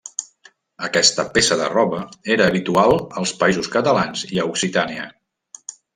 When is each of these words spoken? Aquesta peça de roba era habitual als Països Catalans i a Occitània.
Aquesta 0.85 1.25
peça 1.35 1.57
de 1.59 1.67
roba 1.73 1.99
era 2.37 2.47
habitual 2.53 2.97
als 3.21 3.35
Països 3.43 3.69
Catalans 3.77 4.25
i 4.37 4.41
a 4.41 4.47
Occitània. 4.55 5.07